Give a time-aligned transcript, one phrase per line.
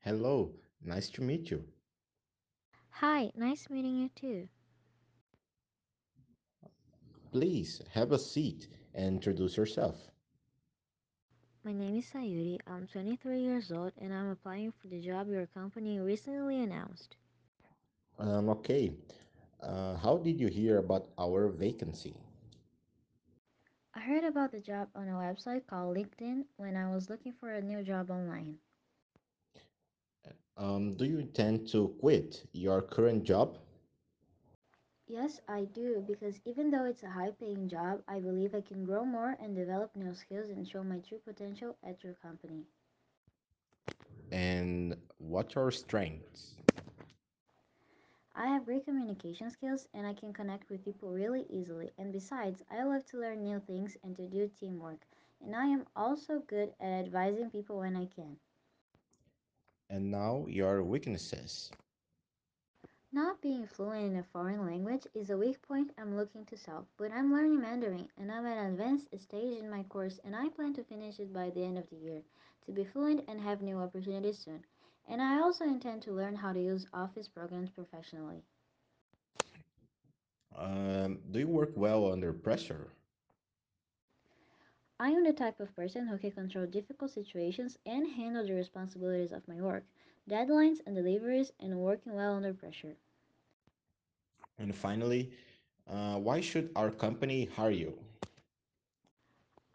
[0.00, 1.64] Hello, nice to meet you.
[3.00, 4.48] Hi, nice meeting you too.
[7.32, 10.10] Please have a seat and introduce yourself.
[11.64, 12.58] My name is Sayuri.
[12.66, 17.16] I'm 23 years old and I'm applying for the job your company recently announced.
[18.18, 18.92] Um, okay,
[19.60, 22.14] uh, how did you hear about our vacancy?
[23.94, 27.50] I heard about the job on a website called LinkedIn when I was looking for
[27.50, 28.58] a new job online.
[30.56, 33.58] Um, do you intend to quit your current job?
[35.06, 38.84] Yes, I do because even though it's a high paying job, I believe I can
[38.84, 42.66] grow more and develop new skills and show my true potential at your company.
[44.30, 46.56] And what are your strengths?
[48.34, 51.92] I have great communication skills and I can connect with people really easily.
[51.98, 55.06] And besides, I love to learn new things and to do teamwork.
[55.40, 58.38] And I am also good at advising people when I can.
[59.90, 61.72] And now your weaknesses.
[63.12, 66.86] Not being fluent in a foreign language is a weak point I'm looking to solve,
[66.96, 70.48] but I'm learning Mandarin and I'm at an advanced stage in my course and I
[70.48, 72.22] plan to finish it by the end of the year
[72.66, 74.64] to be fluent and have new opportunities soon.
[75.08, 78.44] And I also intend to learn how to use Office programs professionally.
[80.56, 82.90] Um, do you work well under pressure?
[85.00, 89.32] I am the type of person who can control difficult situations and handle the responsibilities
[89.32, 89.84] of my work,
[90.28, 92.96] deadlines and deliveries, and working well under pressure.
[94.58, 95.32] And finally,
[95.88, 97.98] uh, why should our company hire you?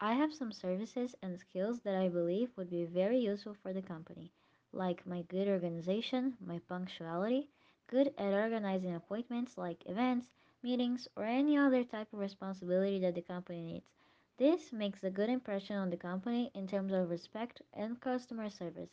[0.00, 3.82] I have some services and skills that I believe would be very useful for the
[3.82, 4.32] company,
[4.72, 7.48] like my good organization, my punctuality,
[7.86, 13.22] good at organizing appointments like events, meetings, or any other type of responsibility that the
[13.22, 13.92] company needs.
[14.38, 18.90] This makes a good impression on the company in terms of respect and customer service,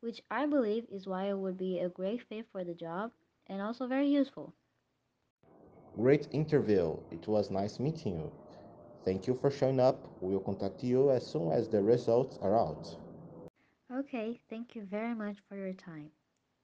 [0.00, 3.12] which I believe is why it would be a great fit for the job
[3.46, 4.54] and also very useful.
[5.96, 6.96] Great interview.
[7.10, 8.32] It was nice meeting you.
[9.04, 9.98] Thank you for showing up.
[10.20, 12.96] We'll contact you as soon as the results are out.
[13.92, 16.10] Okay, thank you very much for your time.